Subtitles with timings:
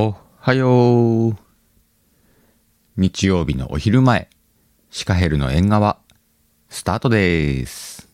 [0.00, 1.36] おはよう。
[2.96, 4.30] 日曜日のお昼前、
[4.90, 5.98] シカヘルの縁側、
[6.68, 8.06] スタートです。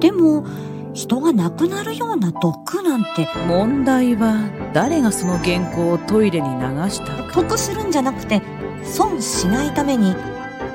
[0.00, 0.46] でも
[0.94, 2.75] 人が亡くなるような毒
[3.16, 7.32] て問題は誰がその原稿をトイレに流したか。
[7.32, 8.42] 得するんじゃなくて
[8.84, 10.12] 損しないために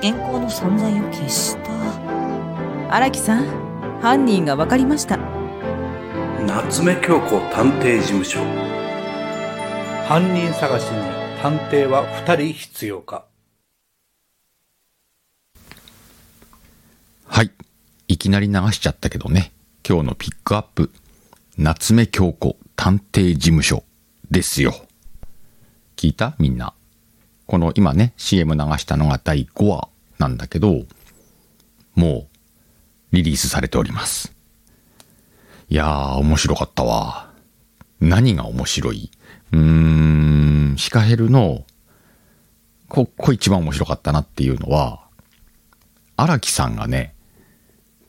[0.01, 1.71] 原稿の存在を消した。
[2.89, 3.45] 荒木さん
[4.01, 5.17] 犯人が分かりました。
[6.47, 8.39] 夏目京子探偵事務所。
[10.07, 10.99] 犯人探しに
[11.41, 13.25] 探偵は2人必要か。
[17.27, 17.51] はい。
[18.07, 19.51] いきなり流しちゃったけどね。
[19.87, 20.91] 今日のピックアップ、
[21.63, 23.83] 夏目京子探偵事務所
[24.31, 24.73] ですよ。
[25.95, 26.33] 聞いた？
[26.39, 26.73] みんな。
[27.45, 29.87] この今ね、CM 流したのが第5話
[30.17, 30.85] なんだけど、
[31.93, 32.27] も
[33.11, 34.33] うリリースされております。
[35.69, 37.31] いやー、面白かったわ。
[37.99, 39.11] 何が面白い？
[39.51, 41.63] うーん、シカヘルの、
[42.87, 45.07] こ、こ一番面白かったなっていうのは、
[46.17, 47.13] 荒木さんがね、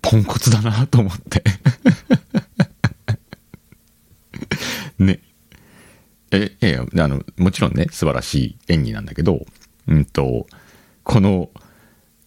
[0.01, 1.45] ポンコツだなと思って。
[6.33, 9.45] え、え、あの、もちろんね、素晴らしい演技なんだけど、
[9.87, 10.47] うんと、
[11.05, 11.51] この、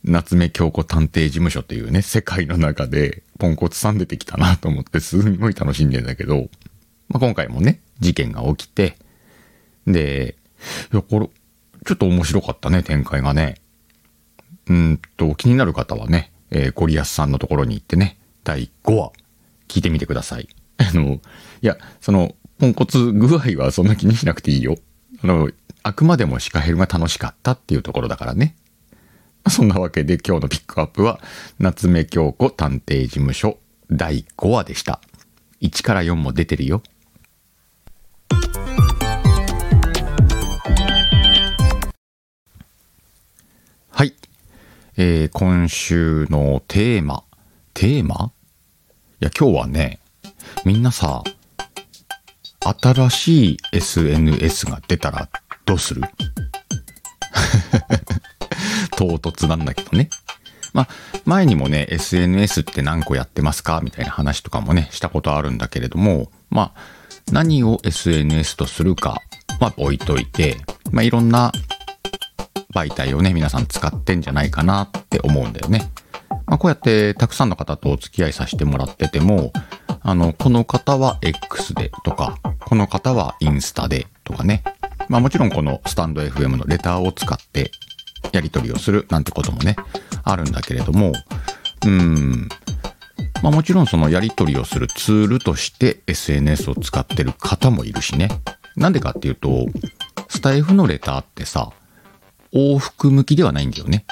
[0.04, 6.48] 夏目京子探偵事務所っていうね、世界の中で、ポンコツさん出てきたなと思って、すんごい楽しんでんだけど、
[7.10, 8.98] まあ、今回もね、事件が起きて、
[9.88, 10.36] で、
[10.94, 11.30] いや、これ、
[11.86, 13.56] ちょっと面白かったね、展開がね。
[14.68, 19.12] うんと、気になる方はね、えーゴリアスさんのところに行ってね、第5話、
[19.68, 20.48] 聞いてみてください。
[20.78, 21.20] あの、い
[21.62, 24.78] や、その、ポンコツ具合はそんな気にしなくていいよ。
[25.22, 25.50] あの、
[25.84, 28.56] あくまでもシカヘルが楽しかったっていうところだからね。
[29.50, 31.20] そんなわけで今日のピックアップは、
[31.60, 33.60] 夏目京子探偵事務所
[33.92, 35.02] 第5話でした。
[35.62, 36.82] 1から4も出てるよ。
[43.90, 44.14] はい。
[44.98, 47.24] えー今週のテーマ。
[47.74, 48.32] テーマ？
[49.22, 50.00] いや、今日はね、
[50.66, 51.24] みんなさ、
[52.82, 55.30] 新しい SNS が出たら
[55.66, 56.02] どうする？
[58.98, 60.10] 唐突なんだけどね。
[60.74, 60.88] まあ、
[61.26, 63.82] 前にもね、SNS って何個やってますか？
[63.84, 66.80] みたいな話とかもね、したことあるんだけれども、まあ、
[67.32, 69.22] 何を SNS とするか、
[69.60, 70.58] まあ、置いといて、
[70.92, 71.52] まあ、いろんな
[72.74, 75.90] 媒体をね、皆さん使ってんじゃないかなって思うんだよね。
[76.48, 79.52] まあ、こうやってたくさんの方とお付き合いさせてもらってても、
[80.02, 84.64] あの、この方は X でとか、この方はインスタでとかね。
[85.10, 87.72] まあもちろんこのスタンド FM のレターを使って
[88.32, 89.76] やり取りをするなんてこともね、
[90.24, 91.14] あるんだけれども、
[91.86, 92.50] うん。
[93.42, 98.30] まあもちろんそのやり取りをするツールとして SNS を使ってる方もいるしね。
[98.76, 99.68] なんでかっていうと、
[100.30, 101.72] スタイフのレターってさ、
[102.54, 104.06] 往復向きではないんだよね。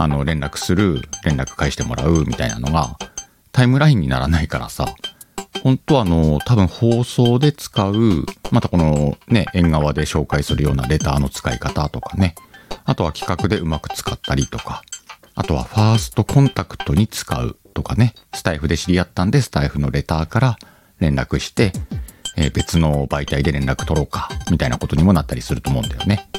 [0.00, 2.96] あの、連絡する、連絡返してもらうみたいなのが、
[3.52, 4.86] タイムラインにならないからさ、
[5.62, 12.34] 本当はあの、多分放送で使う、またこのね、縁側で紹介するようなレターの使い方とかね、
[12.86, 14.80] あとは企画でうまく使ったりとか、
[15.34, 20.58] あとはファーストコンタクトに使うとかね、スタイフで知り合ったんで、スタイフのレターから
[20.98, 21.72] 連絡して、
[22.38, 26.30] えー別の媒体で連絡取ろうか、みたいなことにもなったりすると思うんだよね。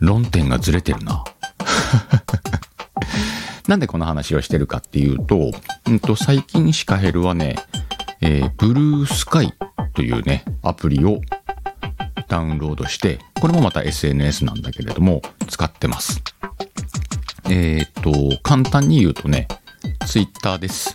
[0.00, 1.24] 論点がずれてるな。
[3.68, 5.50] なんでこの話をしてるかっていうと、
[5.86, 7.56] うんと、最近シカヘルはね、
[8.20, 9.52] えー、ブルースカイ
[9.94, 11.20] というね、アプリを
[12.28, 16.22] ダウンロードして、これもまた SNS なんだけれども、使ってます。
[17.48, 18.12] えっ、と、
[18.42, 19.48] 簡単に言うとね、
[20.06, 20.92] ツイッターです。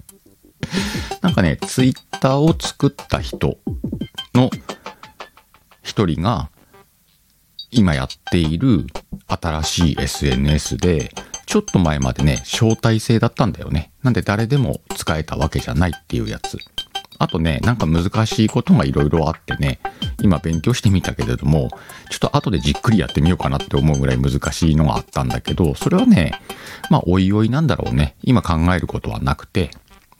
[1.22, 3.58] なんかね、ツイッターを作った人
[4.34, 4.50] の
[5.82, 6.50] 一人が、
[7.70, 8.86] 今やっている
[9.26, 11.12] 新しい SNS で、
[11.46, 13.90] ちょっと前までね、招待制だったんだよね。
[14.02, 16.58] なんで誰でも使えたわけじゃないっていうやつ。
[17.18, 19.80] あとね、なんか難しいことがいろいろあってね、
[20.22, 21.70] 今勉強してみたけれども、
[22.10, 26.32] ちょっと後でじっくりやってみようかなって思うぐらい難しいのがあったんだけど、それはね、
[26.90, 28.14] まあおいおいなんだろうね。
[28.22, 29.70] 今考えることはなくて、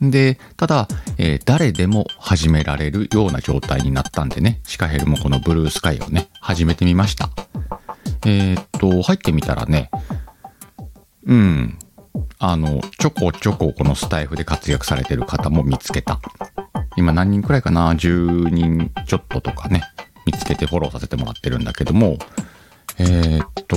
[0.00, 7.31] で、ただ、えー誰でも始められるような状態になったんでね、シカヘルもこのブルースカイをね、始めてみました。
[8.25, 9.91] えーっと、入ってみたらね、
[11.27, 11.79] うん、
[12.39, 16.21] あの、ちょこちょここのスタイフで活躍されてる方も見つけた。
[16.97, 19.83] 今何人くらいかな ?10 人ちょっととかね、
[20.27, 22.19] 見つけてフォローさせてもらってるんだけども、
[22.99, 23.77] えー、っと、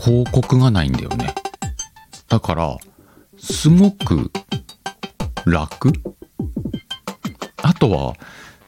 [0.00, 1.34] 広告がないんだよね。
[2.28, 2.76] だから、
[3.38, 4.30] すごく
[5.44, 5.92] 楽？
[7.62, 8.14] あとは、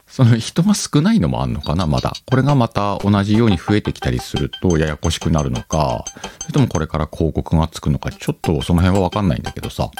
[0.07, 2.13] その人が少ないのもあんのかなまだ。
[2.27, 6.05] これがまた同じように増えてきたりするとややこしくなるのか、
[6.41, 9.91] それともこれから広告がつくのか、ちょっとその辺はわかんないんだけどさ。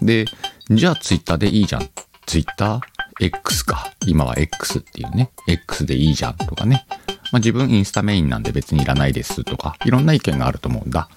[0.00, 0.24] で、
[0.70, 1.88] じゃあツイッターでいいじゃん。
[2.26, 2.80] ツイッター
[3.20, 3.92] ?X か。
[4.06, 5.30] 今は X っていうね。
[5.46, 6.84] X でいいじゃんとかね。
[7.30, 11.08] まあ自分インスタメインなんで別にいらないですとか、いろんな意見があると思うんだ。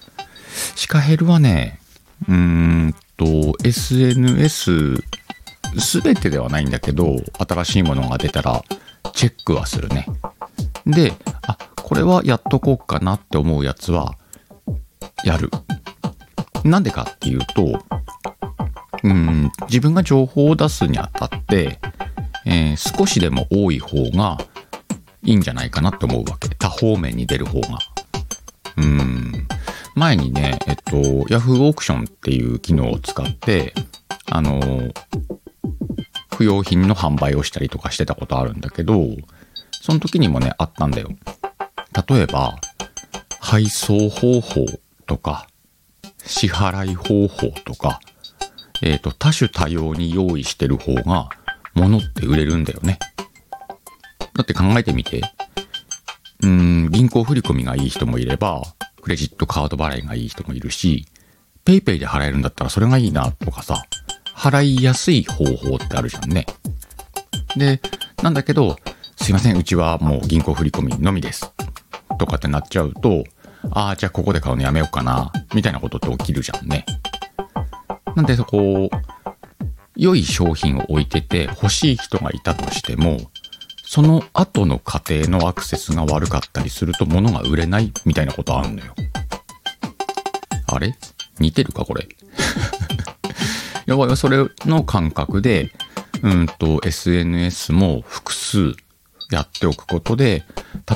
[0.76, 1.80] シカヘルはね、
[2.28, 4.96] うーんと、SNS
[5.78, 8.64] すべてではないんだけど、新しいものが出たら、
[9.12, 10.06] チェックはするね。
[10.86, 11.12] で、
[11.46, 14.16] あ、これはやっとこうかなって思うやつは、
[15.24, 15.50] やる。
[16.64, 17.80] なんでかっていうと、
[19.02, 21.78] うん、自分が情報を出すにあたって、
[22.44, 24.38] えー少しでも多い方が
[25.24, 26.48] いいんじゃないかなって思うわけ。
[26.50, 27.78] 多方面に出る方が。
[28.76, 29.48] うん。
[29.96, 33.72] 前にね、えっと、Yahoo オークションっていう機能を使って、
[34.30, 34.60] あの、
[36.36, 39.06] 不用品の販売をしたりとかしてたことあるんだけど、
[39.80, 41.08] その時にもね、あったんだよ。
[42.08, 42.56] 例えば、
[43.40, 44.66] 配送方法
[45.06, 45.46] とか、
[46.26, 48.00] 支払い方法とか、
[48.82, 51.30] えっ、と、多種多様に用意してる方が、
[51.72, 52.98] 物って売れるんだよね。
[54.34, 55.22] だって考えてみて。
[56.42, 58.62] うん、銀行振込がいい人もいれば、
[59.06, 61.06] クレジットカード払いがいい人もいるし、
[61.64, 63.84] ペイペイで払えるんだったらそれがいいなとかさ、
[64.34, 66.44] 払いやすい方法ってあるじゃんね。
[67.56, 67.80] で、
[68.20, 68.76] なんだけど、
[69.14, 71.52] すいません、うちはもう銀行振込のみです。
[72.18, 73.22] とかってなっちゃうと、
[73.70, 76.84] ああ、じゃあここで買うのやめようかな、みたいなことって起きるじゃんね。
[78.16, 78.90] なんでそこ、
[79.94, 83.20] 良い商品を置いてて欲しい人がいたとしても、
[83.96, 88.94] その後の過程のアクセスが悪かったりすると物が売れないみたいなことあるのよ。
[90.66, 90.94] あれ？
[91.38, 92.06] 似てるかこれ？
[93.86, 95.72] やばい、それの感覚で、
[96.20, 98.74] うんと SNS も複数
[99.30, 100.44] やっておくことで、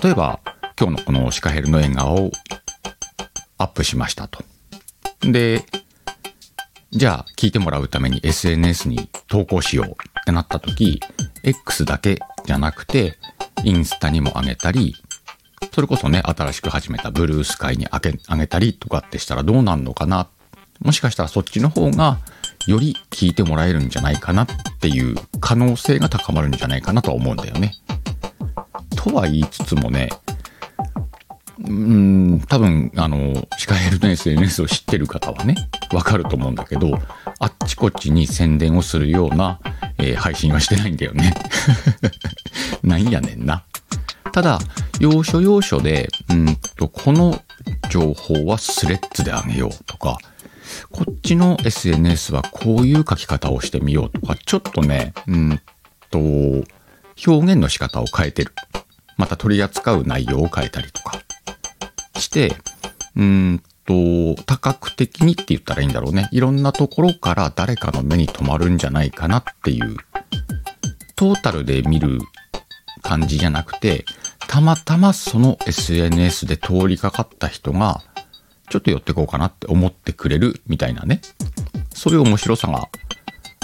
[0.02, 0.40] 例えば
[0.78, 2.30] 今日のこのシカヘルの縁側を
[3.56, 4.44] アップしましたと。
[5.22, 5.64] で、
[6.92, 11.00] じゃあ聞いてもらうために SNS に投稿しようってなった時、
[11.44, 13.16] X だけじゃなくて、
[13.62, 14.96] インスタにも上げたり、
[15.72, 20.28] それこそね、新しく始めたブルースカイに上げ上げたりとかってしたらどうなるのかな。
[20.80, 22.18] もしかしたらそっちの方が
[22.66, 24.46] より聞いてもらえるんじゃないかなっ
[24.80, 27.74] ていう可能性が高まるんじゃないかなとは思うんだよね。
[28.96, 30.08] とは言いつつもね、
[31.60, 35.54] うーん、多分、あの、シカヘルの SNS を知ってる方はね、
[35.92, 36.98] わかると思うんだけど、
[37.38, 39.60] あっちこっちに宣伝をするような、
[39.98, 41.34] えー配信はしてないんだよね。
[42.82, 43.64] なんやねんな。
[44.32, 44.58] ただ、
[45.00, 47.42] 要所要所で、うんと、この
[47.90, 50.18] 情報はスレッズであげようとか、
[50.90, 55.60] こっちの SNS はこういう書き方をしてみようとか、ちょっとね、うん
[56.10, 58.52] と、表現の仕方を変えてる。
[59.16, 61.20] また取り扱う内容を変えたりとか
[62.16, 62.56] して、
[63.16, 66.28] うんと、多角的にって言ったらいいんだろうね。
[66.30, 69.96] いろんなところから誰かの目に留まるんじゃないかなっていう、
[71.16, 72.20] トータルで見る
[73.02, 74.04] 感じじゃなくて、
[74.46, 78.00] たまたまその SNS で通りかかった人が、
[78.68, 81.20] ちょっと寄ってこうかなって思ってくれるみたいなね。
[81.92, 82.88] そういう面白さが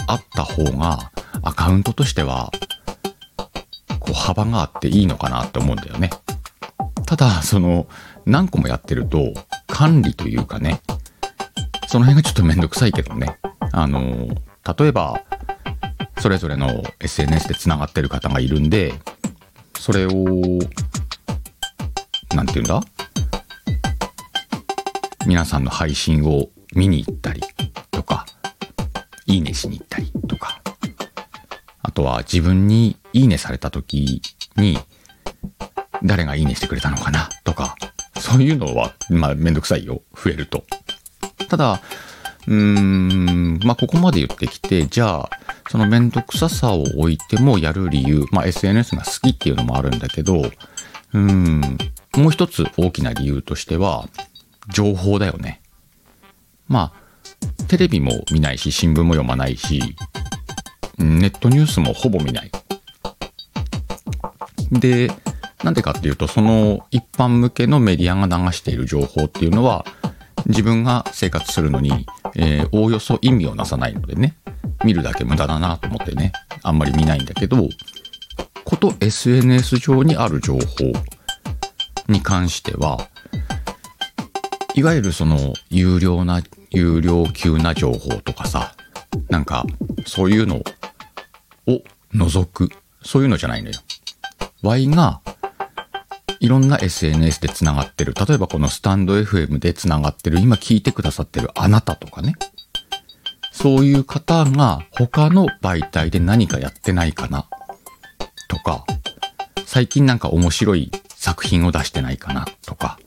[0.09, 2.50] あった方が、アカウントとしては、
[4.00, 6.11] こう幅があっていいのかなって思うんだよね。
[7.06, 7.87] ただ、その、
[8.25, 9.33] 何個もやってると、
[9.76, 10.80] 管理というかね、
[11.87, 13.38] その辺がちょっとめんどくさいけどね。
[13.73, 14.00] あの、
[14.78, 15.23] 例えば、
[16.18, 18.95] それぞれの SNS で繋がってる方がいるんで、
[19.78, 20.14] それを、
[22.35, 22.80] なんて言うんだ？
[25.26, 27.42] 皆さんの配信を見に行ったり
[27.90, 28.25] とか、
[29.26, 30.62] いいねしに行ったりとか、
[31.83, 34.23] あとは自分にいいねされた時
[34.56, 34.78] に、
[36.02, 37.76] 誰がいいねしてくれたのかなとか、
[38.20, 40.02] そういうのは、まあめんどくさいよ。
[40.14, 40.64] 増えると。
[41.49, 41.80] ただ、
[42.46, 45.30] うーん、まあここまで言ってきて、じゃあ、
[45.68, 51.61] そのめんどくささを置いてもやる理由、まあ SNS が好きっていうのもあるんだけど、うーん、
[52.16, 54.08] もう一つ大きな理由としては、
[54.68, 55.61] 情報だよね。
[56.68, 59.96] まあ、テレビも見ないし、新聞も読まないし、
[60.99, 62.50] ネットニュースもほぼ見ない。
[64.73, 65.11] で、
[65.62, 69.84] なんでかっていうと、その一般向けのメディアが流している情報っていうのは、
[70.46, 74.36] 自分が生活するのに、えーおおよそ意味をなさないのでね。
[74.84, 76.32] 見るだけ無駄だなと思ってね、
[76.62, 77.68] あんまり見ないんだけど、
[78.64, 80.60] こと SNS 上にある情報
[82.08, 83.08] に関しては、
[84.75, 88.75] いわゆるその有料な、有料級な情報とかさ、
[89.28, 89.64] なんか
[90.04, 91.82] そういうのを
[92.12, 92.68] 除く、
[93.02, 93.80] そういうのじゃないのよ。
[94.62, 95.20] Y が
[96.40, 98.14] いろんな SNS で繋がってる。
[98.14, 100.38] 例えばこのスタンド FM で繋がってる。
[100.40, 102.35] 今聞いてくださってるあなたとかね。
[103.52, 107.47] そういう方が他の媒体で何かやってないかな。
[108.49, 108.85] とか、
[109.64, 112.47] 最近なんか面白い作品を出してないかな。
[112.66, 112.99] とか。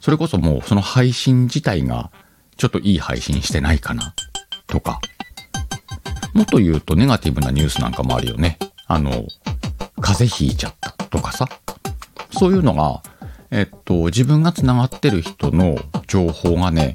[0.00, 2.10] それこそもうその配信自体が
[2.56, 4.14] ちょっといい配信してないかな。
[4.66, 5.00] とか。
[6.32, 8.58] もっと言うとネガティブなニュースなんかもあるよね。
[8.86, 9.10] あの、
[10.00, 11.46] 風邪ひいちゃったとかさ。
[12.32, 13.02] そういうのが、
[13.50, 16.94] えっと、自分が繋がってる人の情報がね、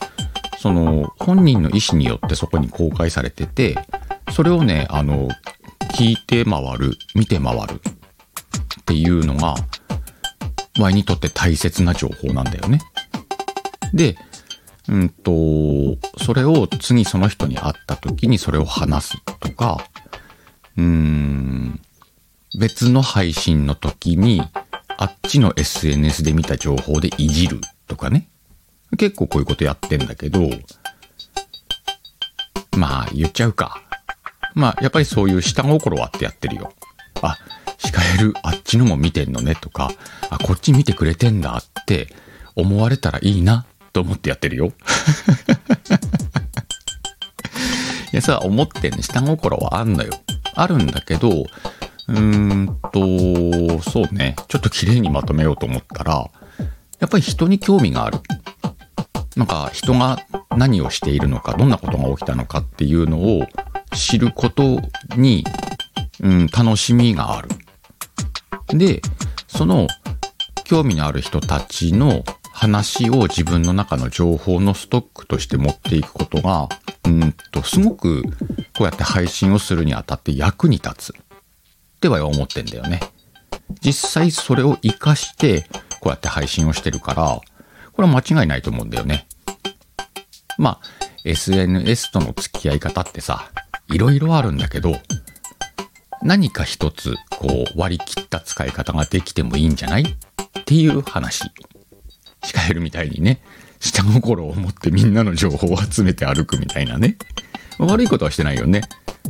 [0.60, 3.76] その、本人の意思によってそこに公開されてて、
[4.34, 5.30] それをね、あの、
[5.94, 7.82] 聞いて回る、見て回る
[8.82, 9.56] っていうのが、
[10.80, 12.80] Y にとって大切な情報なんだよね。
[13.94, 14.18] で、
[14.90, 15.32] うんと、
[16.24, 19.86] それを次その人に会った時にそれを話すとか、
[20.78, 21.82] うーん、
[22.58, 24.42] 別の配信の時に、
[24.98, 28.28] あっちの SNS で見た情報でいじるとかね。
[28.98, 30.50] 結構こういうことやってんだけど、
[32.78, 33.84] まあ言っちゃうか。
[34.56, 36.74] まあやっぱりそういう下心はってやってるよ。
[37.22, 37.38] あ、
[37.78, 39.92] シカヘルあっちのも見てんのねとか、
[40.30, 42.08] あ、こっち見てくれてんだって
[42.56, 44.74] 思われたらいいなと思ってやってるよ。
[48.14, 50.14] いやさ、思ってね、下心はあんのよ。
[50.56, 51.46] あるんだけど、
[52.08, 54.36] うーんと、そうね。
[54.48, 56.30] ちょっと綺麗にまとめようと思ったら、
[57.00, 58.20] やっぱり人に興味がある。
[59.36, 60.18] なんか人が
[60.56, 63.48] 何をしているのか、どんなことが起きたのかっていうのを
[63.94, 64.82] 知ること
[65.16, 65.44] に、
[66.22, 67.50] うん、楽しみがある。
[68.70, 69.02] で、
[69.48, 69.88] その
[70.64, 76.68] 興味のある人たちの話を自分の中の情報のストックとして持っていくことが、
[77.06, 78.30] うんと、すごくこ
[78.80, 81.27] うやって配信をするにあたって役に立つ。
[81.98, 83.00] っては思ってんだよね。
[83.82, 85.68] 実際それを活かして
[86.00, 87.42] こうやって配信をしてるから、
[87.92, 89.28] これは間違いないと思うんだよね。
[90.58, 90.82] まあ、
[91.24, 93.52] SNS との付き合い方ってさ、
[93.92, 94.96] いろいろあるんだけど、
[96.22, 101.46] 何か一つこう割り切った使い方ができてもいいんじゃないっていう話。
[102.44, 103.42] シカエルみたいにね、
[103.80, 107.18] 下心を持ってみんなの情報を集めて歩くみたいなね。
[107.80, 108.82] 悪いことはしてないよね。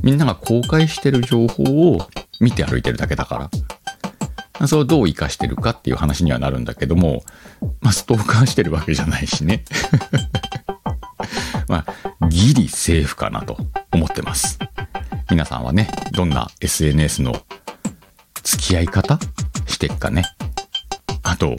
[0.04, 2.08] みんなが公開してる情報を
[2.40, 3.50] 見て歩いてるだけだか
[4.60, 4.68] ら。
[4.68, 7.24] それをどう活かしてるかっていう話にはなるんだけども、
[7.82, 9.64] まあ、ストーカーしてるわけじゃないしね。
[11.70, 13.58] まあ、ギリセーフかなと
[13.92, 14.58] 思ってます。
[15.30, 17.44] 皆さんはね、どんな SNS の
[18.44, 19.20] 付き合い方
[19.68, 20.24] してっかね。
[21.24, 21.58] あと、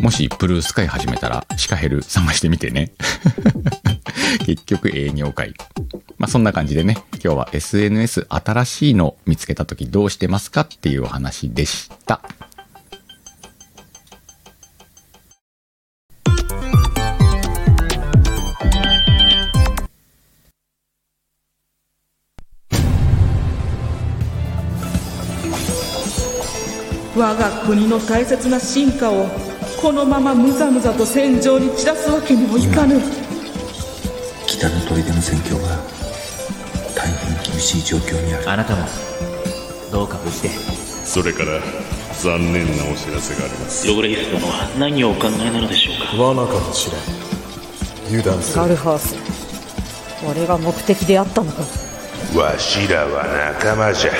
[0.00, 2.92] もしブルースカイ始めたらシカヘル探してみてね。
[4.44, 5.54] 結局営業会。
[6.18, 12.20] まあそんな感じでね、今日は SNS 新しいの見つけた時どうしてますかっていうお話でした。
[27.16, 29.26] 我が国の大切な進化を
[29.80, 33.00] このままむざむざと戦場に散らすわけにもいかぬ。
[34.46, 35.78] 北の砦の戦況は
[36.96, 38.50] 大変厳しい状況にある。
[38.50, 38.86] あなたも
[39.92, 41.60] どうか無事でそれから
[42.14, 43.86] 残念なお知らせがあります。
[43.86, 46.22] ログレイス殿は何をお考えなのでしょうか？
[46.22, 47.00] 罠かもしれん
[48.08, 48.62] 油断する。
[48.62, 49.14] ガルハース。
[50.28, 51.62] 俺が目的であったのか。
[52.34, 53.24] わしらは
[53.60, 54.12] 仲間じゃ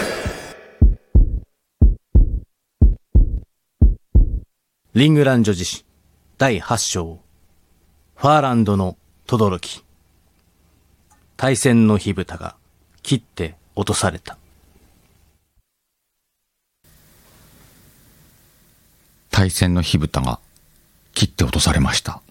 [4.97, 5.85] リングラン女子史
[6.39, 7.19] 第8章
[8.15, 9.85] ファーランドの轟
[11.37, 12.57] 対戦の火蓋が
[13.03, 14.39] 切って落とされた
[19.31, 20.41] 対戦の火蓋が
[21.13, 22.23] 切って落とされました。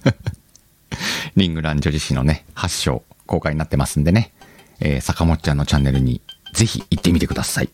[1.34, 4.34] リングラン女子誌のね、8章公開になってますんでね、
[4.80, 6.20] えー、坂本ちゃんのチャンネルに
[6.52, 7.70] ぜひ行ってみてください。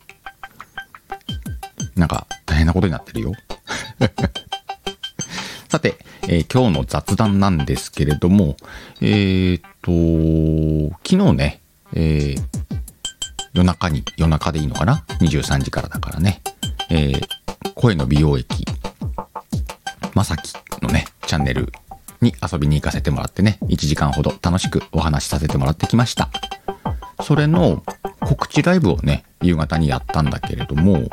[1.97, 3.33] なんか大変なことになってるよ。
[5.69, 8.55] さて、えー今日の雑談なんですけれども、
[9.01, 11.61] えー、と、昨日ね、
[11.93, 12.43] えー
[13.53, 16.41] 夜中に、夜中でいいのかな ?23 時からだからね。
[16.89, 17.27] えー
[17.73, 18.65] 声の美容液、
[20.13, 21.71] まさきのね、チャンネル
[22.21, 26.29] に遊びに行かせてもらってね、1時間ほど楽しくお話しさせてもらってきました。
[27.21, 27.83] それの
[28.21, 31.03] 告知ライブをね、夕方にやったんだけれども、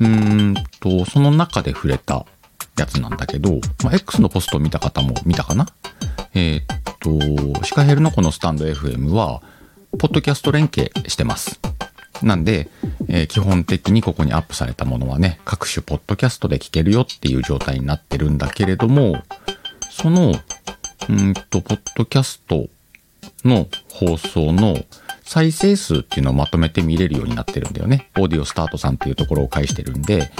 [0.00, 2.26] うーんと、その中で触れた
[2.76, 5.66] やつなんだけど、まあ、X のポストを見た方も見たかな？
[6.34, 9.42] えーっと、シカヘルのこのスタンド FM は、
[9.98, 11.60] ポッドキャスト連携してます。
[12.22, 12.68] なんで、
[13.08, 19.22] えー基本的にここにアップされたものはね、各種ポッドキャストで聞けるよっていう状態になってるんだけれども、
[19.90, 20.32] その、
[21.08, 22.68] うんと、ポッドキャスト
[23.44, 24.76] の放送の
[25.30, 28.10] 再生数っていうのをまとめて見れるようになってるんだよね。
[28.18, 30.32] オーディオスタートさんっていうところを介してるんで、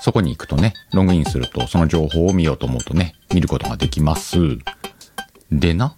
[0.00, 4.38] そこに行くとね、ログインするとその情報を見ようと思うとね、見ることができます。
[5.52, 5.94] でな、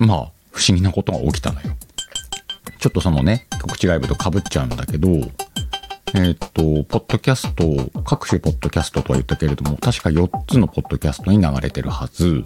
[0.00, 1.76] まあ、不思議なことが起きたのよ。
[2.80, 5.08] ちょっとそのね、告知ライブと被っちゃうんだけど、
[6.14, 12.44] えーっと、ポッドキャスト、各種ポッドキャストとは言ったけれども、確か4つのポッドキャストに流れてるはず。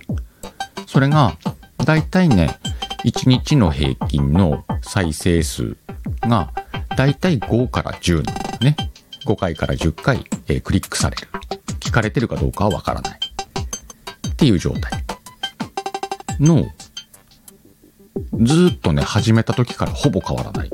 [0.87, 1.39] それが、
[1.83, 2.59] だいたいね、
[3.05, 5.77] 1日の平均の再生数
[6.23, 6.53] が、
[6.97, 8.77] だいたい5から10なんだよね。
[9.25, 11.29] 5回から10回、えークリックされる。
[11.81, 13.19] 聞かれてるかどうかはわからない。
[14.31, 15.05] っていう状態
[16.41, 16.67] の、
[18.43, 20.71] ずっとね、始めた時からほぼ変わらない。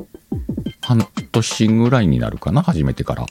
[0.80, 3.26] 半年ぐらいになるかな、始めてから。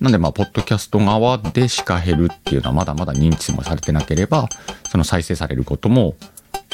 [0.00, 4.48] なんでまあ、ポッドキャスト側でしか減るっていうのはまだまだ認知もされてなければ、
[4.90, 6.14] その再生されることも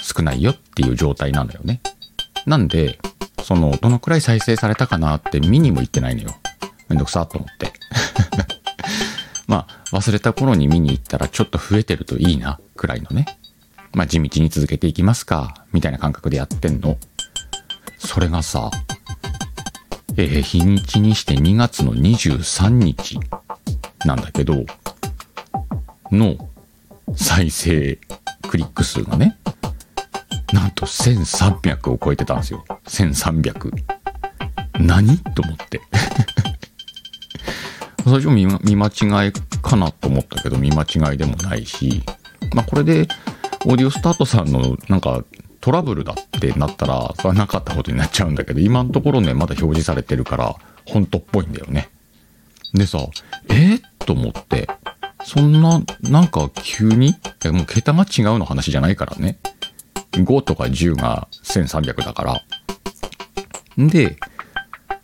[0.03, 1.81] 少ないよっていう状態なのよね。
[2.47, 2.99] なんで、
[3.43, 6.37] その、どのくらい再生されたかなって見にも行ってないのよ。
[6.89, 7.73] めんどくさと思って。
[9.47, 13.27] まあ、忘れた頃に見に行ったらちょっと増えてるといいな、くらいのね。
[13.93, 16.99] まあ、地道に続けていきますか、みたいな感覚でやってんの。
[17.99, 18.71] それがさ、
[20.17, 23.19] えー日にちにして2月の23日
[24.05, 24.65] なんだけど、
[26.11, 26.37] の
[27.15, 27.99] 再生
[28.49, 29.39] クリック数がね、
[30.53, 32.65] なんと1300を超えてたんですよ。
[32.87, 33.71] 1300。
[34.81, 35.19] 何？
[35.19, 35.81] と思って。
[38.05, 42.03] 最初見間違いかなと思ったけど、見間違いでもないし、
[42.55, 43.07] まあこれで、
[43.67, 45.23] オーディオスタートさんのなんか
[45.61, 51.91] トラブルだってなったら、それはなかったことになっちゃうんだけど、今のところね、まだ表示されてるから、本当っぽいんだよね。
[52.73, 52.99] でさ、
[53.49, 53.55] え？
[53.55, 54.69] ー、と思って、
[55.25, 57.09] そんな、なんか急に？
[57.11, 59.39] いやもう桁が違うの話じゃないからね。
[60.13, 62.43] 5とか10が1300だから。
[63.83, 64.17] んで、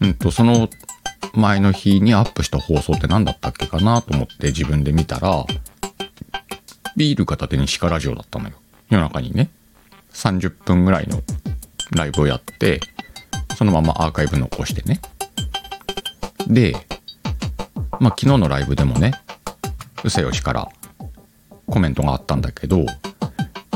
[0.01, 0.69] うんと、その
[1.35, 5.47] 前の日にアップした放送って何だったっけかなと思って自分で見たら、
[6.97, 8.55] ビール片手に鹿ラジオだったのよ。
[8.89, 9.51] 夜中にね。
[10.13, 11.23] 30分ぐらいの
[11.95, 12.81] ライブをやって、
[13.57, 15.01] そのままアーカイブ残してね。
[16.49, 16.75] で、
[18.01, 19.13] まあ昨日のライブでもね、
[20.07, 20.69] うせよしから
[21.67, 22.87] コメントがあったんだけど、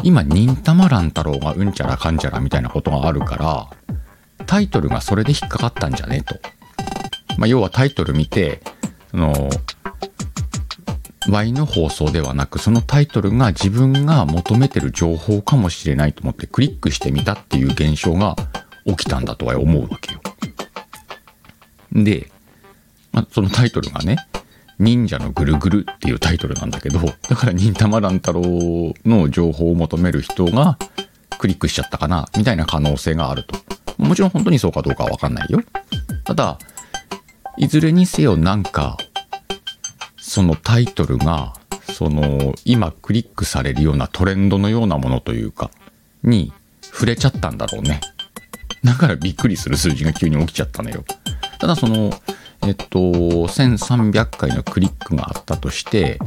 [0.02, 3.68] 今、忍たま乱太郎がうんちゃらかんちゃらみたいなことがあるから、
[4.46, 6.36] タイトルがそれで引っかかったんじゃねと。
[7.36, 8.62] まあ要はタイトル見て、
[9.10, 9.50] その、
[11.28, 18.36] Y の放送ではなく、そのタイトルが自分が求めてる情報かもしれないと思ってクリックしてみたっていう現象が
[18.86, 20.20] 起きたんだとは思うわけよ。
[21.92, 22.30] で、
[23.12, 24.16] まあ、そのタイトルがね、
[24.80, 28.42] 忍者のぐるぐるっていうタイトルなんだけど、だから忍たま乱太郎
[29.04, 30.78] の情報を求める人が
[31.38, 33.58] クリックしちゃったかな、みたいな可能性があると。
[33.98, 35.60] もちろん本当にそうかどうかはわかんないよ。
[36.24, 36.58] ただ、
[37.58, 38.96] いずれにせよなんか、
[40.16, 41.52] そのタイトルが、
[41.92, 45.70] その、今クリックされるようなトレンドのようなものというか、
[46.22, 48.00] に触れちゃったんだろうね。
[48.82, 51.04] だからびっくりする数字が急に起きちゃったのよ。
[51.58, 52.14] ただその、
[52.62, 56.18] えっと、1300回のクリックがあったとして、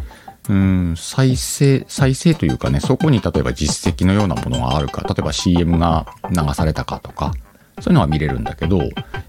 [0.49, 7.33] うん、再生、再生というかね、そこに例えば実績のようなものがあるか、例えば CM が流されたかとか、
[7.79, 8.81] そういうのは見れるんだけど、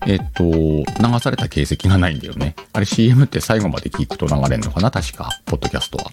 [0.07, 0.85] えっと、流
[1.21, 2.57] された形跡がないんだよね。
[2.73, 4.91] あれ CM って最後まで聞くと流れるのかな？
[4.91, 6.11] 確か、ポッドキャストは。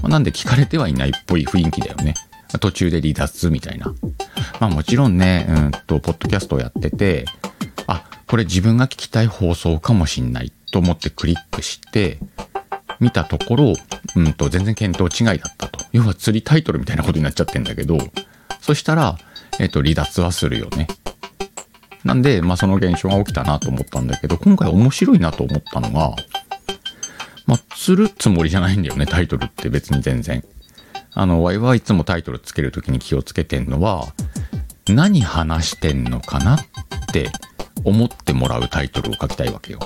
[0.00, 2.14] まあなんで聞かれてはいないっぽい雰囲気だよね。
[2.60, 3.92] 途中で離脱みたいな。
[4.58, 7.24] まあもちろんね、うんと、ポッドキャストをやってて、
[7.86, 12.18] あ、これ自分が聞きたい放送かもしんないと思ってクリックして、
[13.00, 13.74] 見たところ、
[14.16, 15.84] うんと、全然見当違いだったと。
[15.92, 17.98] 要は釣りタイトルみたいなことになっちゃってんだけど、
[18.60, 19.18] そしたら、
[19.58, 20.86] えっと、離脱はするよね。
[22.04, 26.14] なんで、まあその現象が起きたなと思ったんだけど、今回面白いなと思ったのが、
[27.46, 30.44] まあ、釣るつもりじゃないんだよね、タイトルって別に全然。
[31.12, 34.12] あの、ワイはいつもタイトルつけるときに気をつけてんのは、
[34.88, 36.66] 何話してんのかなっ
[37.12, 37.30] て
[37.84, 39.80] 思ってもらうタイトルを書きたいわけよ。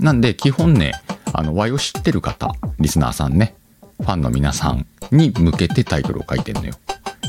[0.00, 0.92] なんで、基本ね、
[1.32, 3.54] あの、ワイを知ってる方、リスナーさんね、
[4.00, 6.74] ファンの皆さんに向けてタイトルを書いてんのよ。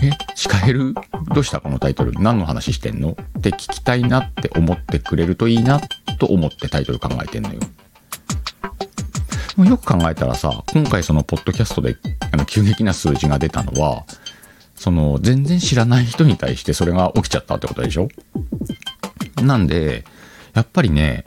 [0.02, 0.94] え、シカヘル？
[1.34, 2.14] どうしたこのタイトル？
[2.14, 3.18] 何の話してんの？
[3.40, 5.82] って聞きたいなって思ってくれるといいな
[6.20, 7.60] と思ってタイトル考えてんのよ。
[9.66, 11.98] よく考えたらさ、今回そのポッドキャストで
[12.32, 14.06] あの急激な数字が出たのは、
[14.76, 18.08] その全然知らない人に対してそれが起きちゃったってことでしょ？
[19.42, 20.04] なんで、
[20.54, 21.26] やっぱりね、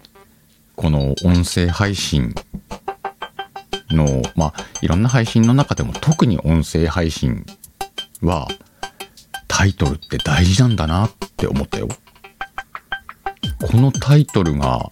[0.77, 2.35] この音声配信
[3.90, 7.44] の、まあ、いろんな配信の中でも特に音声配信
[8.22, 8.48] は
[9.48, 11.88] タイトルって大事なんだなって思ったよ。
[13.61, 14.90] このタイトルが、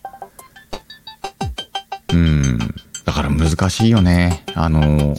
[2.13, 2.59] うん、
[3.05, 4.45] だから難しいよね。
[4.55, 5.17] あの、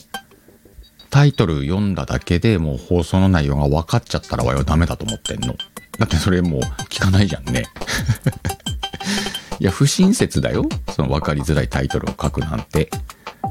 [1.10, 5.56] タイトル読んだだけでもう放送の内容が分かっちゃったらわよダメだと思ってんの。
[6.02, 7.66] だってそれもう聞かないじゃんね。
[9.62, 10.68] いや、不親切だよ。
[10.96, 12.90] その分かりづらいタイトルを書くなんて。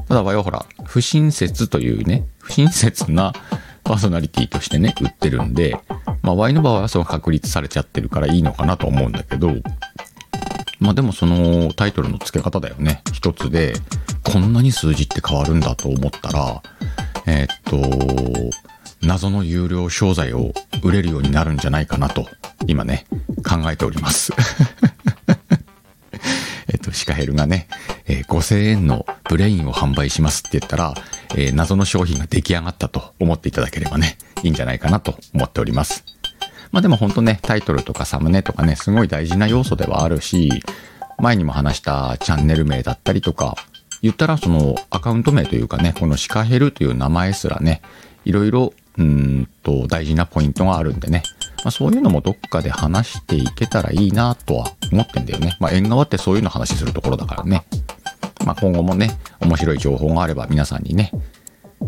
[0.09, 3.31] ただわよほら、不親切というね、不親切な
[3.85, 5.77] パーソナリティとしてね、売ってるんで、
[6.23, 9.53] まあ、Y の場合はその確立されちゃってるからいいのかなと思うんだけど、
[10.81, 13.01] まあでもそのタイトルの付け方だよね。
[13.13, 13.75] 一つで、
[14.23, 16.61] こんなに数字って変わるんだと思ったら、
[17.27, 18.51] えー、っと、
[19.01, 22.27] 謎の有料商材を売れるようになるんじゃないかなと、
[22.67, 23.05] 今ね、
[23.47, 24.33] 考えております。
[26.67, 27.67] えっと、シカヘルがね、
[28.07, 30.93] えー、5000円のブレインを販売しますって言ったら、
[31.35, 36.03] えー、謎の商品が出来上がったと思っていただければね、いいんじゃないかなと思っております。
[36.71, 40.63] まあでも本当ね、タイトルとかサムネとかね、すごい大事な要素ではあるし、
[41.19, 43.55] 前にも話したチャンネル名だったりとか、
[44.01, 47.81] 言ったらそのアカウント名というかね、このシカヘルという名前すらね、
[48.25, 51.23] いろいろ、うんと大事なポイントがあるんでね、
[51.63, 55.57] まあ、そういうのもどっかで話していけたらいいなとは思ってんだよね。
[55.59, 57.65] まあ、縁側ってそういうの話するところだからね。
[58.45, 61.11] まあ、今後もね、面白い情報があれば皆さんにね、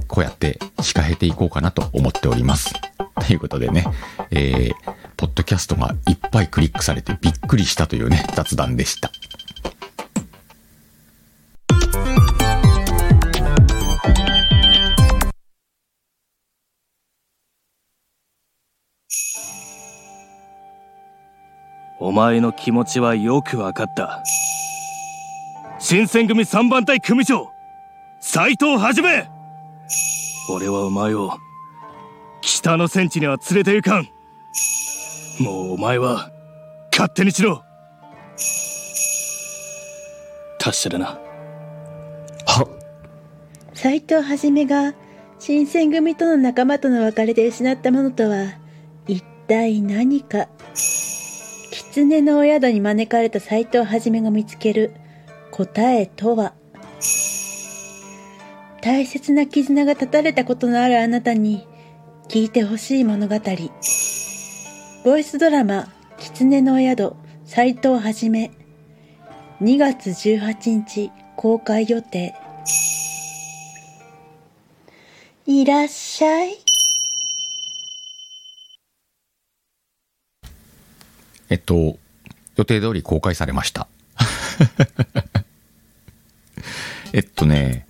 [0.07, 2.73] こうやって仕掛けていこうかなと思っております。
[3.25, 3.86] ということでね、
[4.31, 9.12] えー、ポッドキャストがいっぱいクリックされてびっくりしたというね、雑談でした。
[21.99, 24.23] お前の気持ちはよくわかった。
[25.79, 27.51] 新選組三番隊組長
[28.21, 29.29] 斎藤はじめ
[30.49, 31.38] 俺はお前を
[32.41, 34.10] 北の戦地には連れて行かん。
[35.43, 36.32] もうお前は
[36.91, 37.63] 勝手にしろ。
[40.60, 41.19] 達者だな。
[42.45, 42.67] は
[43.73, 44.93] 斎藤はじめが
[45.39, 48.45] 新選組との仲間との別れで失ったものとは
[49.08, 50.47] 一体何か
[51.93, 54.95] 狐のお宿に招かれた斎藤はじめが見つける。
[55.51, 56.56] 答えとは。
[58.82, 61.67] 大切な絆が断たれたことのあるあなたに
[62.29, 63.39] 聞いてほしい物語。
[65.06, 67.13] ボイスドラマ「狐のお宿
[67.45, 68.49] 斎藤はじめ」
[69.62, 72.34] 2月18日公開予定。
[75.45, 76.72] いらっしゃい。
[81.53, 81.99] えっと、
[82.55, 83.87] 予定通り公開されました。
[87.13, 87.85] えっとね、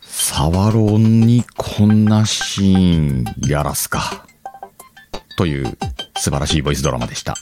[0.00, 4.26] サワロンにこんなシーンやらすか。
[5.36, 5.76] という
[6.16, 7.36] 素晴らしいボイスドラマでした。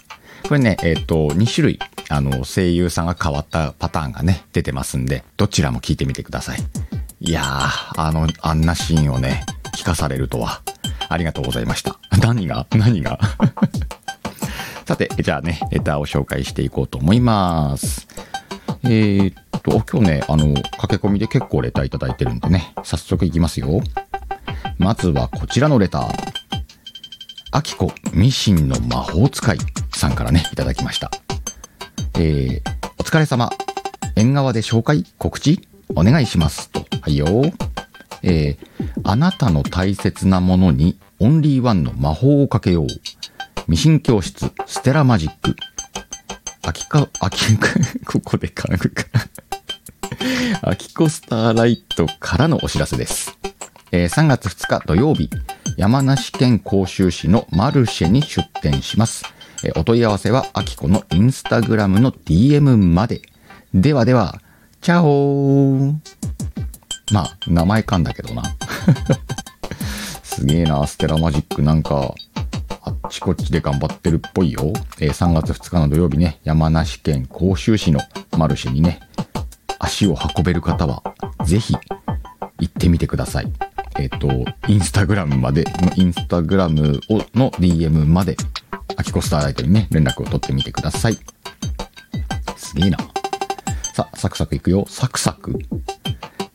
[0.49, 6.59] これね、えっ、と、2種類、あの、声優さんが変わったパターンがね、出てますんで、どちらも聞いてみてください。
[7.21, 10.61] いやー、あの、あんなシーンをね、聞かされるとは、
[11.09, 12.01] ありがとうございました。
[12.21, 13.19] 何が何が？
[14.87, 18.09] さて、じゃあね、レターを紹介していこうと思います。
[18.85, 23.81] えー、っと、今日ね、あの、駆け込みで結構レターいただいてるんでね、早速いきますよ。
[24.79, 26.43] まずはこちらのレター。
[27.53, 29.59] あきこミシンの魔法使い
[29.95, 31.11] さんからね、いただきました。
[32.15, 32.61] えー、
[32.99, 33.51] お疲れ様。
[34.17, 35.61] 縁側で紹介告知
[35.95, 36.71] お願いします。
[36.71, 36.85] と。
[37.01, 37.27] はいよ。
[38.25, 42.87] えー、あなたの大切なものにオンリーワンの魔法をかけよう。
[43.69, 45.55] ミシン教室、ステラマジック。
[46.63, 47.57] 秋か、秋、
[48.05, 49.05] ここで書くか
[50.63, 53.39] 秋 コスターライトからのお知らせです。
[53.93, 55.31] えー、3月2日土曜日、
[55.77, 59.25] 山梨県甲州市のマルシェに出店します。
[59.63, 63.23] えー、お問い合わせは、あきこのインスタグラムの DM まで。
[63.73, 64.41] ではでは、
[64.81, 65.95] チャオー
[67.13, 68.43] まあ、名前かんだけどな。
[70.25, 72.15] すげえな、ステラマジックなんか、
[72.85, 74.73] あっちこっちで頑張ってるっぽいよ。
[75.01, 78.01] えー、3月2日の土曜日ね、山梨県甲州市の
[78.37, 79.01] マルシェにね、
[79.79, 81.03] 足を運べる方は、
[81.45, 81.75] ぜひ
[82.59, 83.53] 行ってみてください。
[83.99, 84.29] えっ、と、
[84.67, 85.65] インスタグラムまで、
[85.97, 88.37] インスタグラムをの DM まで、
[88.97, 91.19] アキコスターライトにね、連絡を取ってみてください。
[92.57, 92.99] すげえな。
[93.95, 94.85] さ、サクサクいくよ。
[94.89, 95.57] サクサク。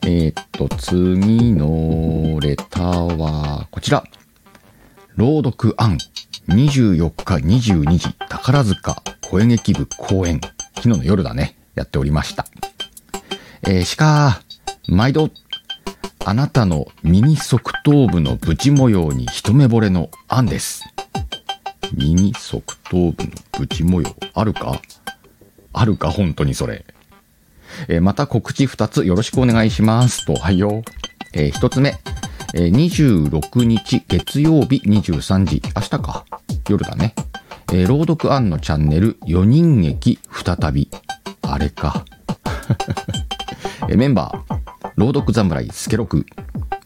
[0.02, 4.04] えー、っと、次のレターは、こちら。
[5.18, 5.98] 朗読案。
[6.46, 10.40] 24日22時、宝塚声劇部公演。
[10.76, 11.58] 昨日の夜だね。
[11.74, 12.46] やっておりました。
[13.66, 14.40] えー、鹿、
[14.86, 15.30] 毎度、
[16.24, 20.84] あなたの右側頭部のブチ模様に一目惚れの案です。
[21.92, 24.80] 右側頭部のブチ模様、あるか？
[25.72, 26.12] あるか？
[26.12, 26.84] 本当にそれ。
[27.88, 30.24] えー、また告知2つよろしくお願いします。
[30.26, 30.84] と、はいよ。
[31.32, 31.98] えー、1つ目、
[32.54, 36.24] え、26日月曜日23時、明日か。
[36.66, 37.14] 夜だね。
[37.74, 40.90] えー、朗読案のチャンネル4人劇再び。
[41.42, 42.06] あれか。
[43.90, 46.24] え、メンバー、朗読侍スケロク、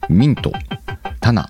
[0.09, 0.53] ミント、
[1.21, 1.49] タナ、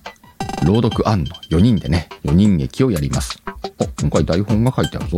[0.66, 3.42] 朗読案の4人でね、4人劇をやります。
[3.79, 5.16] お、今回台本が書いてあるぞ。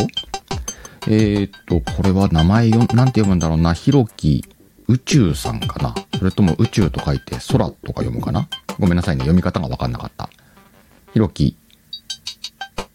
[1.08, 3.74] えー、っと、これは名前よ、なんて読むんだろうな。
[3.74, 4.44] ひろき
[4.88, 5.94] 宇宙さんかな？
[6.18, 8.48] それとも宇宙と書いて空とか読むかな？
[8.78, 9.20] ごめんなさいね。
[9.20, 10.28] 読み方がわかんなかった。
[11.12, 11.56] ひろき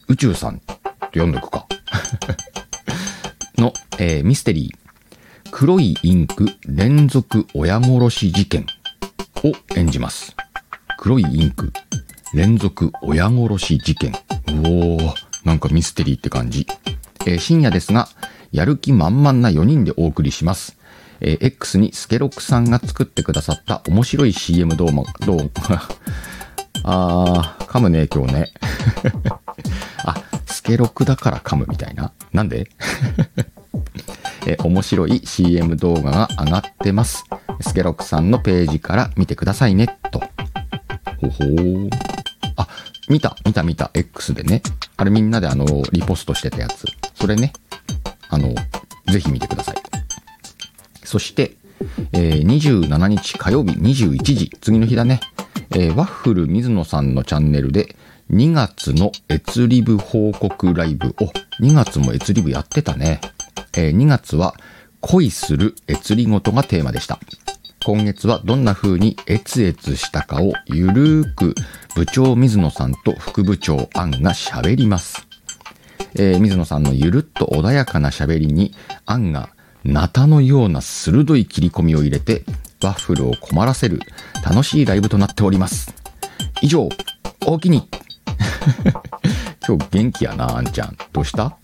[0.08, 0.74] 宇宙さんと
[1.14, 1.66] 読んどくか。
[3.58, 4.80] の、えー、ミステリー。
[5.52, 8.66] 黒いインク連続親殺し事件
[9.44, 10.36] を演じます。
[11.00, 11.74] 黒いインク
[12.34, 14.14] 連続親殺し事件。
[14.48, 16.68] おー、なんかミステリーって感じ。
[17.26, 18.08] えー深夜ですが、
[18.52, 20.78] やる気満々な4人でお送りします。
[21.22, 24.92] えー X にスケロクさんが作ってくださった面白い CM 動画、
[25.26, 25.82] 動画、
[26.84, 28.52] あー、噛むね、今日ね。
[30.06, 32.12] あ、スケロクだから噛むみたいな。
[32.34, 32.70] なんで？
[34.48, 37.26] えー面白い CM 動画が上がってます。
[37.62, 40.20] スケロクさんのページから見てくださいね、と。
[41.22, 41.90] ほほー。
[42.56, 42.68] あ、
[43.10, 44.62] 見た、見た、見た、X でね。
[44.98, 46.86] あれみんなであの、リポストしてたやつ。
[47.16, 47.52] それね、
[48.30, 48.54] あの、
[49.12, 49.76] ぜひ見てください。
[51.10, 51.54] そして、
[52.12, 55.20] えー27日火曜日21時、次の日だね。
[55.72, 57.96] えーワッフル水野さんのチャンネルで、
[58.30, 61.16] 2月のエツリブ報告ライブ。
[61.20, 61.26] お、
[61.64, 63.22] 2月もエツリブやってたね。
[63.76, 64.54] えー2月は、
[65.02, 67.18] 恋するエツリごとがテーマでした。
[67.84, 71.56] 今月はどんな風にエツエツしたかをゆるーく
[71.96, 75.26] 部長水野さんと副部長アンが喋ります。
[76.14, 78.76] えー水野さんのゆるっと穏やかな喋りに
[79.08, 79.50] アンが
[79.84, 82.44] ナタのような鋭い切り込みを入れて
[82.84, 84.00] ワッフルを困らせる
[84.46, 85.94] 楽しいライブとなっております。
[86.62, 86.90] 以上、
[87.46, 87.88] おおきに
[89.68, 90.98] 今日元気やな、あんちゃん。
[91.14, 91.56] どうした？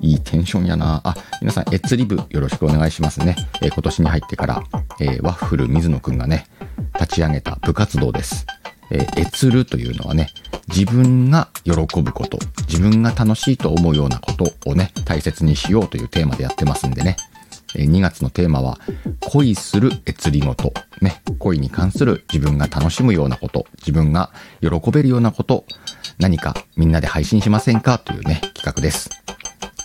[0.00, 1.00] いいテンションやな。
[1.04, 3.36] あ、皆さん、エッツリブよろしくお願いしますね。
[3.62, 4.62] えー今年に入ってから、
[5.00, 6.46] えーワッフル水野くんがね、
[7.00, 8.46] 立ち上げた部活動です。
[8.92, 10.28] えーエツルというのはね、
[10.68, 17.16] 自分が喜ぶこと、自分が楽しいと思うようなことをね、大切にしようというテーマでやってますんでね。
[17.74, 18.78] えー2月のテーマは、
[19.20, 20.72] 恋するえつりごと。
[21.00, 25.64] ね、恋に関する自分が楽しむようなこと、自分が喜べるようなこと、
[26.18, 29.08] 何かみんなで配信しませんかというね、企画です。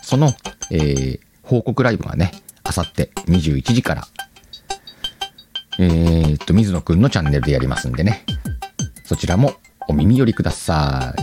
[0.04, 0.34] その、
[0.72, 4.08] えー報告ライブがね、あさって21時から、
[5.80, 8.26] えーっと、水野くんのチャンネルでやりますんでね、
[9.08, 9.54] そちらも
[9.88, 11.22] お耳寄りください。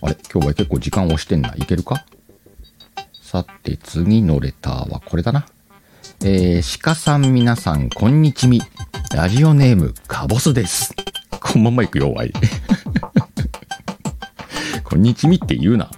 [0.00, 0.16] あれ？
[0.32, 1.52] 今日は結構時間押してんな。
[1.54, 2.06] いけるか？
[3.20, 5.44] さて、次のレターはこれだな。
[6.24, 8.62] えー、鹿さん皆さん、こんにちみ。
[9.14, 10.94] ラジオネーム、カボスです。
[11.42, 12.32] このまんまいくよ、わい。
[14.84, 15.90] こんにちみって言うな。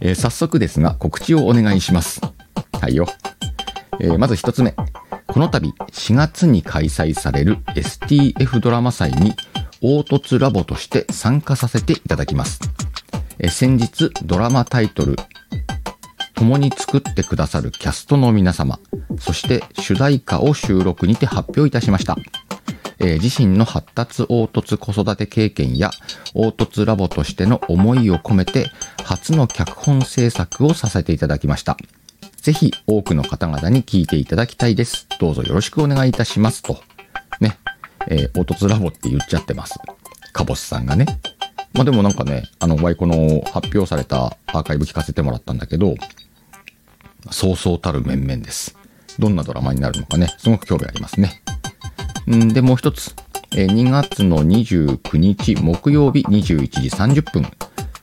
[0.00, 2.20] えー早速ですが、告知をお願いします。
[2.78, 3.06] はいよ。
[3.98, 4.74] えーまず一つ目。
[5.32, 9.34] この度、4月に開催される STF ドラマ祭に、
[9.80, 12.60] 凹凸ラボとして参加させていただきます。
[13.38, 15.16] え先日、ドラマタイトル、
[16.34, 18.78] 共に作ってくださるキャストの皆様、
[19.18, 22.18] そして主題歌を収録にて発表いたしました。
[22.98, 25.92] えー自身の発達凹凸子育て経験や
[26.34, 28.70] 凹凸ラボとしての思いを込めて
[29.02, 31.78] 初の脚本制作をさせていただきました。
[32.42, 35.06] ぜひ多くの方々に聞いていただきたいです。
[35.20, 36.80] どうぞよろしくお願いいたしますと。
[37.40, 37.56] ね。
[38.08, 39.78] えー、凹凸ラボって言っちゃってます。
[40.32, 41.06] カボスさんがね。
[41.72, 45.94] まあでもなんかね、あの、ワイコの発表されたアーカイブ聞かせてもらったんだけど、
[47.30, 48.76] そうそうたる面々です。
[49.20, 51.42] どんなドラマになるのかね、すごく興味ありますね。
[52.28, 53.14] んで、もう一つ。
[53.54, 57.46] えー2月の29日木曜日21時30分、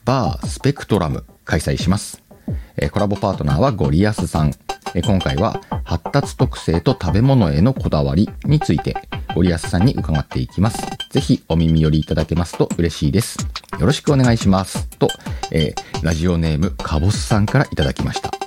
[0.05, 2.28] バースペクトラム開催します。
[2.77, 4.53] えコラボパートナーはゴリアスさん。
[4.95, 8.95] え今回は発達特性と食べ物へのこだわりについて、
[9.35, 10.81] ゴリアスさんに伺っていきます。
[11.11, 13.37] ぜひお耳寄りいただけますと嬉しいです。
[13.79, 14.87] よろしくお願いします。
[14.97, 15.07] と、
[15.51, 18.31] えー、ラジオネームカボスさんからいただきました。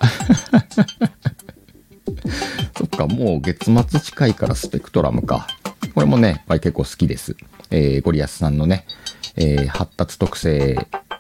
[2.76, 5.46] そっか、もう月末近いからスペクトラムか。
[5.94, 7.36] これもね、やっ結構好きです。
[7.70, 8.86] えー、ゴリアスさんのね、
[9.36, 10.76] えー、発達特性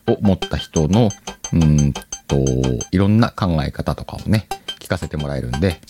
[0.06, 1.10] を持った人の、
[1.52, 1.94] うん
[2.32, 2.44] と、
[2.90, 4.46] いろんな考え方とかをね、
[4.80, 5.80] 聞かせてもらえるんで、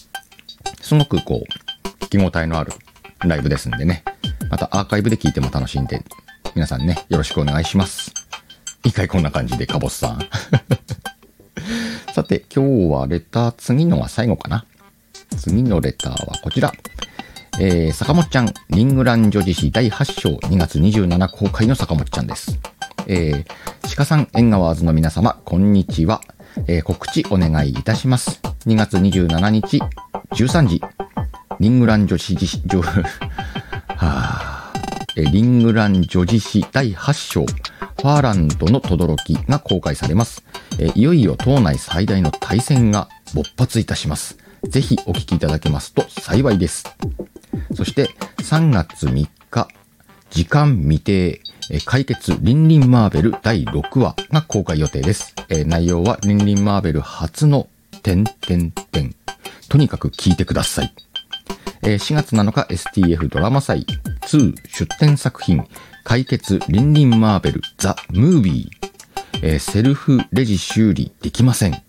[0.81, 2.73] すごくこう、聞き応えのある
[3.21, 4.03] ライブですんでね、
[4.51, 6.03] またアーカイブで聞いても楽しんで、
[6.57, 8.13] 皆さんね、よろしくお願いします。
[8.85, 10.19] 一回こんな感じで、カボスさん。
[12.13, 14.67] さて、今日はレター、次のは最後かな。
[15.39, 16.73] 次のレターはこちら。
[17.61, 22.59] えー、坂本ちゃん、リングラン女子誌第8章2月27公開の坂本ちゃんです。
[23.07, 26.21] えー、鹿さん、縁側ーズの皆様、こんにちは。
[26.67, 28.41] えー、告知お願いいたします。
[28.67, 29.81] 2月27日、
[30.35, 30.83] 13時、
[31.59, 33.07] リングラン女子誌、女、 は
[33.97, 34.73] あ、
[35.17, 39.17] えー、リングラン女子誌第8章、ファーランドの轟
[39.49, 40.43] が公開されます。
[40.79, 44.39] えーいよいよ島内最大の対戦が勃発いたします。
[44.69, 46.85] ぜひお聞きいただけますと幸いです。
[47.75, 49.69] そして3月3日、
[50.31, 55.35] 時間未定、えー解決リンリンマーベル第6話が公開予定です。
[55.49, 57.69] えー内容はリンリンマーベル初の
[58.03, 59.15] 点点点。
[59.69, 60.95] とにかく聞いてください。
[61.83, 63.87] えー4月7日 STF ドラマ祭
[64.23, 65.67] 2出展作品
[66.05, 71.83] 解決リンリンマーベルザ・ムービー、えーセルフレジ修理できません。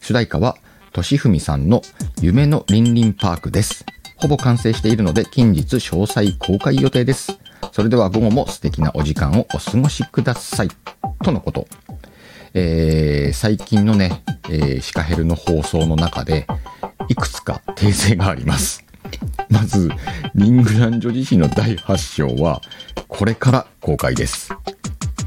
[0.00, 0.56] 主題歌は、
[0.92, 1.82] としふみさんの
[2.20, 3.84] 夢のリンリンパークです。
[4.16, 7.38] ほぼ完成しているので近日詳細公開予定です。
[7.72, 10.68] それでは午後も素敵なお時間をお過ごしください。
[11.22, 11.66] とのこと。
[12.54, 16.46] えー最近のね、えーシカヘルの放送の中で、
[17.08, 18.84] いくつか訂正があります。
[19.50, 19.90] まず、
[20.34, 22.60] リングラン女自身の第8章は、
[23.08, 24.50] これから公開です。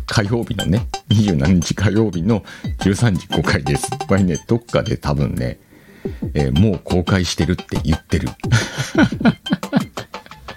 [0.08, 2.44] 火曜日のね、27日火曜日の
[2.80, 3.90] 13時公開です。
[4.08, 5.60] これね、どっかで多分ね、
[6.34, 8.30] えーもう公開してるって言ってる。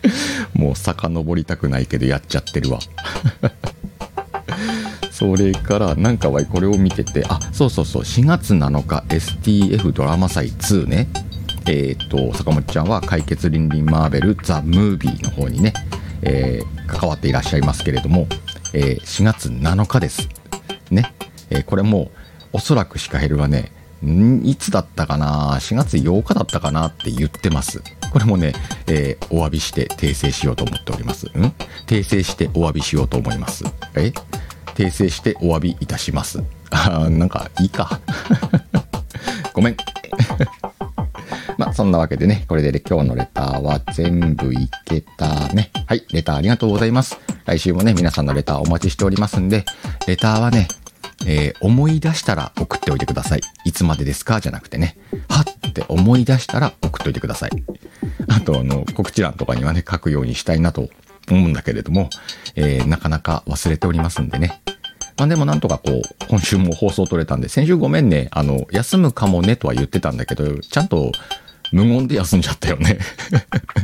[0.55, 2.79] もう遡りたくないけどやっちゃってるわ。
[5.11, 11.09] それから、なんかはこれを見てて、あ、そうそうそう、4月7日 STF ドラマ祭2ね。
[11.67, 15.73] えっ、と、坂本ちゃんは解決リンリンマーベルザ・ムービーの方にね、
[16.23, 18.27] えー関わっていらっしゃいますけれども、
[18.75, 20.29] えー4月7日です。
[20.91, 21.15] ね。
[21.51, 22.11] えーこれも、
[22.53, 23.71] おそらくシカヘルはね、
[24.43, 26.89] いつだったかな ?4 月8日だったかな？
[26.89, 27.81] って言ってます。
[28.13, 28.53] これもね、
[28.87, 31.29] えーお詫びして訂正しようと思っております。
[31.35, 31.55] うん？
[31.87, 33.65] 訂正してお詫びしようと思います。
[33.95, 34.13] え？
[34.75, 36.43] 訂正してお詫びいたします。
[36.71, 38.01] あーなんかいいか。
[39.55, 39.77] ごめん。
[41.59, 45.71] まあ、そんなわけでね、これで今日のレターは全部いけたね。
[45.87, 47.19] はい、レターありがとうございます。
[47.45, 49.65] 来週もね、皆さんのレターお待ちしておりますんで、
[50.07, 50.69] レターはね、
[51.27, 53.41] えー思い出したら送っておいてください。
[53.65, 54.41] いつまでですか？
[54.41, 54.97] じゃなくてね、
[55.29, 57.51] はっって思い出したら送っておいてください。
[58.29, 60.89] あと、あの、告知欄とかにはね、書くようにしたいなと
[61.31, 62.11] 思うんだけれども、
[62.57, 64.61] えーなかなか忘れておりますんでね。
[65.17, 71.13] まあでもなんとかこう、今週も放送取れたんで、先週ごめんね、あの、休むかもねとは言ってたんだけど、ちゃんと
[71.73, 72.99] 無言で休んじゃったよね。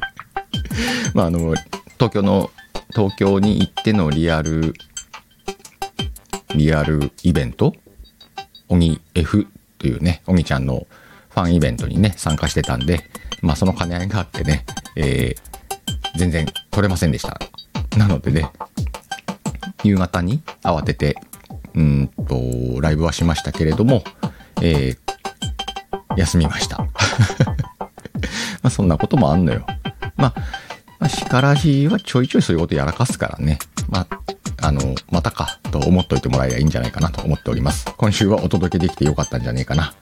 [1.14, 1.54] まああの、
[1.98, 2.50] 東京の、
[2.94, 4.74] 東京に行ってのリアル、
[6.54, 7.74] リアルイベント？
[8.68, 9.46] 鬼 F
[9.78, 10.86] というね、鬼ちゃんの
[11.30, 13.04] ファンイベントにね、参加してたんで、
[13.42, 14.64] まあその兼ね合いがあってね、
[14.96, 15.48] えー
[16.16, 17.38] 全然取れませんでした。
[17.96, 18.50] なのでね、
[19.84, 21.16] 夕方に慌てて、
[21.74, 24.02] うんと、ライブはしましたけれども、
[24.60, 24.98] えー
[26.16, 26.78] 休みました。
[26.82, 26.88] ま
[28.64, 29.64] あそんなこともあんのよ。
[30.16, 30.34] まあ、
[30.98, 33.60] まあ、しからじはちょいちょいそういうことやらかすからね。
[33.88, 37.86] まあ、あの、またかと思っといてもらえばいいんじゃないかなと思っております。
[37.96, 39.94] 今週はお届けできてよかったんじゃねえかな。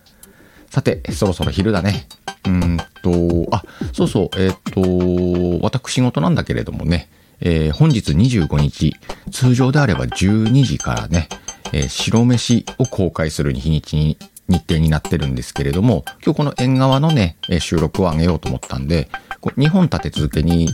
[0.77, 2.07] さて、そろそろ昼だね。
[2.47, 3.63] うんと、あ、
[3.95, 7.09] そうそう、えっ、と、私事なんだけれどもね、
[7.41, 8.95] えー本日25日、
[9.33, 11.31] 通常であれば12時からね、
[11.73, 14.19] えー白飯を公開する日にちに、
[14.51, 19.09] 日程になってるんですけれども、今日この縁側のね、え収録を上げようと思ったんで、
[19.41, 20.69] こ2本立て続けに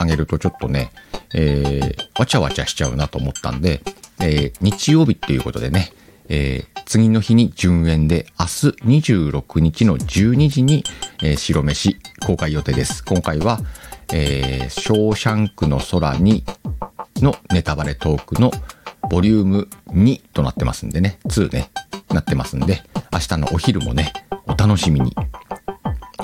[0.00, 0.92] 上げるとちょっとね、
[1.34, 3.82] えーわちゃわちゃしちゃうなと思ったんで、
[4.18, 5.92] えー日曜日っていうことでね、
[6.28, 8.50] えー次の日に順延で明日
[9.00, 10.84] 26日の12時に、
[11.22, 11.96] えー白飯
[12.26, 13.04] 公開予定です。
[13.04, 13.60] 今回は、
[14.12, 16.44] えーショーシャンクの空に
[17.16, 18.50] のネタバレトークの
[19.08, 21.70] ボリューム2となってますんでね、2ね、
[22.10, 24.12] なってますんで、明日のお昼もね、
[24.46, 25.14] お楽しみに。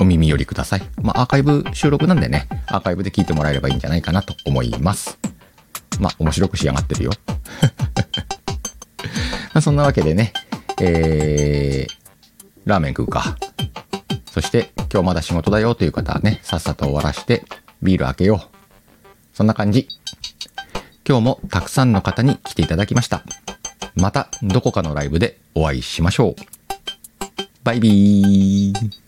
[0.00, 0.82] お耳寄りください。
[1.02, 5.18] まあ、アーカイブ収録なんでね、アーカイブで聞いてもらえればいいんじゃないかなと思います。
[5.98, 7.10] まあ、面白く仕上がってるよ。
[9.58, 10.32] まあ、そんなわけでね、
[10.80, 11.92] えー、
[12.64, 13.36] ラーメン食うか。
[14.30, 17.42] そして、今日まだ仕事だよという方はね、さっさと終わらして、
[17.82, 18.56] ビール開けよう。
[19.32, 19.88] そんな感じ。
[21.04, 23.24] 今日もたくさんの方に来ていただきました。
[23.96, 26.34] またどこかのライブでお会いしましょう。
[27.64, 29.07] バイビー。